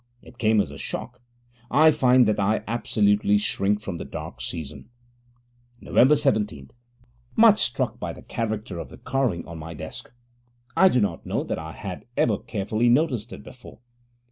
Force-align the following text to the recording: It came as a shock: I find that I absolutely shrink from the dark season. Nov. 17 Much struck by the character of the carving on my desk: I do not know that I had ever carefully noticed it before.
It 0.23 0.39
came 0.39 0.59
as 0.59 0.71
a 0.71 0.79
shock: 0.79 1.21
I 1.69 1.91
find 1.91 2.27
that 2.27 2.39
I 2.39 2.63
absolutely 2.67 3.37
shrink 3.37 3.81
from 3.81 3.97
the 3.97 4.03
dark 4.03 4.41
season. 4.41 4.89
Nov. 5.79 6.17
17 6.17 6.69
Much 7.35 7.61
struck 7.61 7.99
by 7.99 8.11
the 8.11 8.23
character 8.23 8.79
of 8.79 8.89
the 8.89 8.97
carving 8.97 9.45
on 9.47 9.59
my 9.59 9.75
desk: 9.75 10.11
I 10.75 10.89
do 10.89 11.01
not 11.01 11.27
know 11.27 11.43
that 11.43 11.59
I 11.59 11.73
had 11.73 12.05
ever 12.17 12.39
carefully 12.39 12.89
noticed 12.89 13.31
it 13.31 13.43
before. 13.43 13.77